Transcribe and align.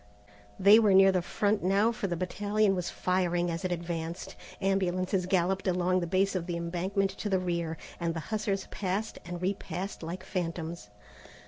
They 0.59 0.79
were 0.79 0.95
near 0.95 1.11
the 1.11 1.21
front 1.21 1.61
now 1.63 1.91
for 1.91 2.07
the 2.07 2.17
battalion 2.17 2.73
was 2.73 2.89
firing 2.89 3.51
as 3.51 3.63
it 3.63 3.71
advanced. 3.71 4.35
Ambulances 4.59 5.27
galloped 5.27 5.67
along 5.67 5.99
the 5.99 6.07
base 6.07 6.33
of 6.33 6.47
the 6.47 6.57
embankment 6.57 7.11
to 7.11 7.29
the 7.29 7.37
rear, 7.37 7.77
and 7.99 8.15
the 8.15 8.19
hussars 8.33 8.67
passed 8.71 9.19
and 9.25 9.39
repassed 9.39 10.01
like 10.01 10.23
phantoms. 10.23 10.89